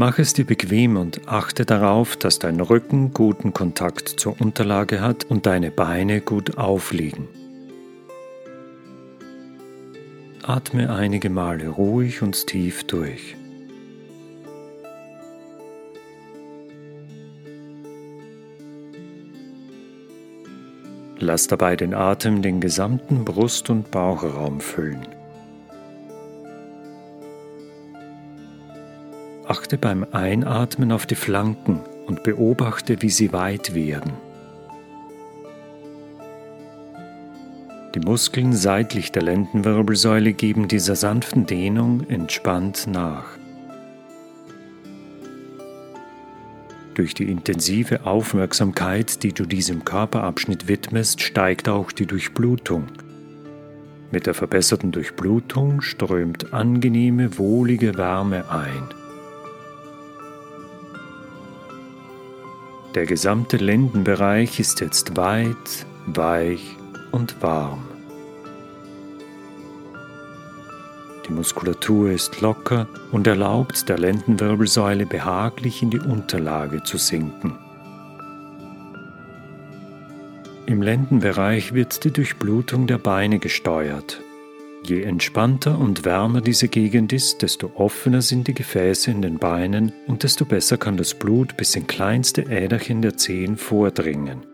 Mach 0.00 0.20
es 0.20 0.32
dir 0.32 0.44
bequem 0.44 0.96
und 0.96 1.26
achte 1.26 1.64
darauf, 1.64 2.16
dass 2.16 2.38
dein 2.38 2.60
Rücken 2.60 3.12
guten 3.12 3.52
Kontakt 3.52 4.08
zur 4.08 4.40
Unterlage 4.40 5.00
hat 5.00 5.24
und 5.24 5.44
deine 5.44 5.72
Beine 5.72 6.20
gut 6.20 6.56
aufliegen. 6.56 7.26
Atme 10.44 10.94
einige 10.94 11.30
Male 11.30 11.66
ruhig 11.66 12.22
und 12.22 12.46
tief 12.46 12.84
durch. 12.84 13.34
Lass 21.18 21.48
dabei 21.48 21.74
den 21.74 21.92
Atem 21.92 22.40
den 22.40 22.60
gesamten 22.60 23.24
Brust- 23.24 23.68
und 23.68 23.90
Bauchraum 23.90 24.60
füllen. 24.60 25.17
Achte 29.48 29.78
beim 29.78 30.04
Einatmen 30.12 30.92
auf 30.92 31.06
die 31.06 31.14
Flanken 31.14 31.80
und 32.06 32.22
beobachte, 32.22 33.00
wie 33.00 33.08
sie 33.08 33.32
weit 33.32 33.74
werden. 33.74 34.12
Die 37.94 38.00
Muskeln 38.00 38.52
seitlich 38.52 39.10
der 39.10 39.22
Lendenwirbelsäule 39.22 40.34
geben 40.34 40.68
dieser 40.68 40.96
sanften 40.96 41.46
Dehnung 41.46 42.06
entspannt 42.10 42.88
nach. 42.88 43.24
Durch 46.92 47.14
die 47.14 47.30
intensive 47.30 48.04
Aufmerksamkeit, 48.04 49.22
die 49.22 49.32
du 49.32 49.46
diesem 49.46 49.82
Körperabschnitt 49.82 50.68
widmest, 50.68 51.22
steigt 51.22 51.70
auch 51.70 51.90
die 51.90 52.04
Durchblutung. 52.04 52.88
Mit 54.10 54.26
der 54.26 54.34
verbesserten 54.34 54.92
Durchblutung 54.92 55.80
strömt 55.80 56.52
angenehme, 56.52 57.38
wohlige 57.38 57.96
Wärme 57.96 58.50
ein. 58.50 59.07
Der 62.94 63.04
gesamte 63.04 63.58
Lendenbereich 63.58 64.58
ist 64.58 64.80
jetzt 64.80 65.16
weit, 65.16 65.86
weich 66.06 66.76
und 67.12 67.42
warm. 67.42 67.86
Die 71.26 71.32
Muskulatur 71.34 72.10
ist 72.10 72.40
locker 72.40 72.86
und 73.12 73.26
erlaubt 73.26 73.88
der 73.90 73.98
Lendenwirbelsäule 73.98 75.04
behaglich 75.04 75.82
in 75.82 75.90
die 75.90 76.00
Unterlage 76.00 76.82
zu 76.82 76.96
sinken. 76.96 77.58
Im 80.64 80.80
Lendenbereich 80.80 81.74
wird 81.74 82.04
die 82.04 82.10
Durchblutung 82.10 82.86
der 82.86 82.98
Beine 82.98 83.38
gesteuert. 83.38 84.22
Je 84.88 85.02
entspannter 85.02 85.78
und 85.78 86.06
wärmer 86.06 86.40
diese 86.40 86.68
Gegend 86.68 87.12
ist, 87.12 87.42
desto 87.42 87.72
offener 87.74 88.22
sind 88.22 88.48
die 88.48 88.54
Gefäße 88.54 89.10
in 89.10 89.20
den 89.20 89.36
Beinen 89.36 89.92
und 90.06 90.22
desto 90.22 90.46
besser 90.46 90.78
kann 90.78 90.96
das 90.96 91.12
Blut 91.12 91.58
bis 91.58 91.76
in 91.76 91.86
kleinste 91.86 92.46
Äderchen 92.48 93.02
der 93.02 93.14
Zehen 93.18 93.58
vordringen. 93.58 94.46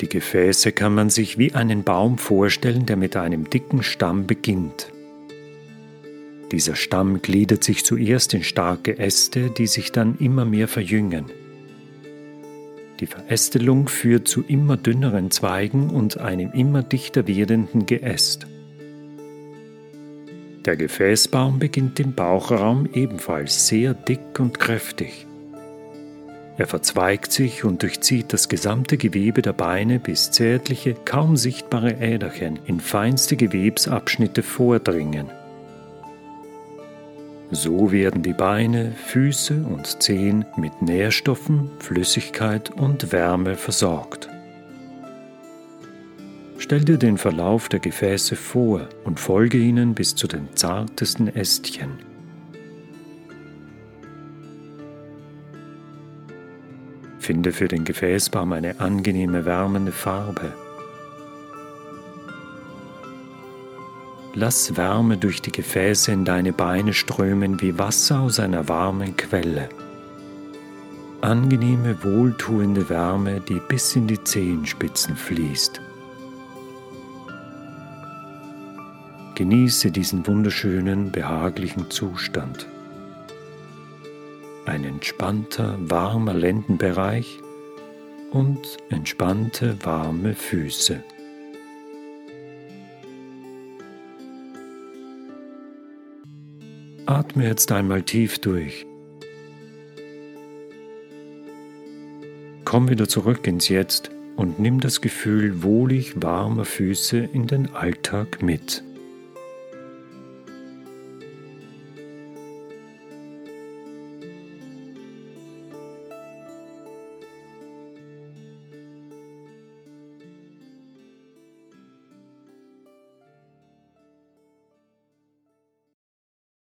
Die 0.00 0.08
Gefäße 0.08 0.70
kann 0.70 0.94
man 0.94 1.10
sich 1.10 1.36
wie 1.36 1.52
einen 1.52 1.82
Baum 1.82 2.16
vorstellen, 2.16 2.86
der 2.86 2.96
mit 2.96 3.16
einem 3.16 3.50
dicken 3.50 3.82
Stamm 3.82 4.28
beginnt. 4.28 4.92
Dieser 6.52 6.76
Stamm 6.76 7.22
gliedert 7.22 7.64
sich 7.64 7.84
zuerst 7.84 8.34
in 8.34 8.44
starke 8.44 9.00
Äste, 9.00 9.50
die 9.50 9.66
sich 9.66 9.90
dann 9.90 10.16
immer 10.18 10.44
mehr 10.44 10.68
verjüngen. 10.68 11.24
Die 13.00 13.06
Verästelung 13.06 13.88
führt 13.88 14.28
zu 14.28 14.42
immer 14.42 14.76
dünneren 14.76 15.30
Zweigen 15.30 15.88
und 15.88 16.18
einem 16.18 16.52
immer 16.52 16.82
dichter 16.82 17.26
werdenden 17.26 17.86
Geäst. 17.86 18.46
Der 20.66 20.76
Gefäßbaum 20.76 21.58
beginnt 21.58 21.98
im 21.98 22.14
Bauchraum 22.14 22.86
ebenfalls 22.92 23.66
sehr 23.66 23.94
dick 23.94 24.38
und 24.38 24.60
kräftig. 24.60 25.26
Er 26.58 26.66
verzweigt 26.66 27.32
sich 27.32 27.64
und 27.64 27.82
durchzieht 27.82 28.34
das 28.34 28.50
gesamte 28.50 28.98
Gewebe 28.98 29.40
der 29.40 29.54
Beine 29.54 29.98
bis 29.98 30.30
zärtliche, 30.30 30.94
kaum 31.06 31.38
sichtbare 31.38 31.92
Äderchen 32.02 32.58
in 32.66 32.80
feinste 32.80 33.36
Gewebsabschnitte 33.36 34.42
vordringen. 34.42 35.30
So 37.52 37.90
werden 37.90 38.22
die 38.22 38.32
Beine, 38.32 38.92
Füße 38.92 39.64
und 39.64 40.02
Zehen 40.02 40.44
mit 40.56 40.82
Nährstoffen, 40.82 41.68
Flüssigkeit 41.80 42.70
und 42.70 43.10
Wärme 43.10 43.56
versorgt. 43.56 44.28
Stell 46.58 46.84
dir 46.84 46.96
den 46.96 47.18
Verlauf 47.18 47.68
der 47.68 47.80
Gefäße 47.80 48.36
vor 48.36 48.88
und 49.04 49.18
folge 49.18 49.58
ihnen 49.58 49.94
bis 49.94 50.14
zu 50.14 50.28
den 50.28 50.54
zartesten 50.54 51.26
Ästchen. 51.34 51.98
Finde 57.18 57.50
für 57.52 57.66
den 57.66 57.84
Gefäßbaum 57.84 58.52
eine 58.52 58.78
angenehme 58.78 59.44
wärmende 59.44 59.92
Farbe. 59.92 60.52
Lass 64.34 64.76
Wärme 64.76 65.16
durch 65.16 65.42
die 65.42 65.50
Gefäße 65.50 66.12
in 66.12 66.24
deine 66.24 66.52
Beine 66.52 66.92
strömen 66.94 67.60
wie 67.60 67.78
Wasser 67.78 68.20
aus 68.20 68.38
einer 68.38 68.68
warmen 68.68 69.16
Quelle. 69.16 69.68
Angenehme, 71.20 72.02
wohltuende 72.04 72.88
Wärme, 72.88 73.40
die 73.40 73.60
bis 73.68 73.96
in 73.96 74.06
die 74.06 74.22
Zehenspitzen 74.22 75.16
fließt. 75.16 75.80
Genieße 79.34 79.90
diesen 79.90 80.26
wunderschönen, 80.26 81.10
behaglichen 81.10 81.90
Zustand. 81.90 82.66
Ein 84.64 84.84
entspannter, 84.84 85.76
warmer 85.80 86.34
Lendenbereich 86.34 87.40
und 88.30 88.76
entspannte, 88.90 89.76
warme 89.82 90.34
Füße. 90.34 91.02
Atme 97.10 97.44
jetzt 97.44 97.72
einmal 97.72 98.02
tief 98.02 98.38
durch. 98.38 98.86
Komm 102.64 102.88
wieder 102.88 103.08
zurück 103.08 103.48
ins 103.48 103.68
Jetzt 103.68 104.12
und 104.36 104.60
nimm 104.60 104.78
das 104.78 105.00
Gefühl 105.00 105.64
wohlig 105.64 106.22
warmer 106.22 106.64
Füße 106.64 107.18
in 107.18 107.48
den 107.48 107.74
Alltag 107.74 108.42
mit. 108.42 108.84